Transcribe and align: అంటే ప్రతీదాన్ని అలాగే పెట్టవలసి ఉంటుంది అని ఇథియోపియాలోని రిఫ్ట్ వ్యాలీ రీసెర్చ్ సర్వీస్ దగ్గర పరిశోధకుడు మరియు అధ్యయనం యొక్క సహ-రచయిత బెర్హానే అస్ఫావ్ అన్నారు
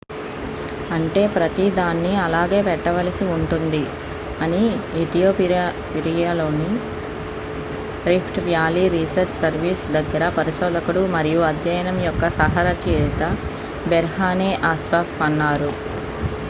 అంటే 0.95 1.23
ప్రతీదాన్ని 1.33 2.13
అలాగే 2.19 2.59
పెట్టవలసి 2.67 3.25
ఉంటుంది 3.35 3.81
అని 4.39 4.61
ఇథియోపియాలోని 5.01 6.69
రిఫ్ట్ 8.07 8.39
వ్యాలీ 8.47 8.85
రీసెర్చ్ 8.95 9.39
సర్వీస్ 9.39 9.85
దగ్గర 9.93 10.29
పరిశోధకుడు 10.37 11.03
మరియు 11.15 11.43
అధ్యయనం 11.51 11.99
యొక్క 12.07 12.23
సహ-రచయిత 12.39 13.21
బెర్హానే 13.87 14.49
అస్ఫావ్ 14.71 15.13
అన్నారు 15.27 15.71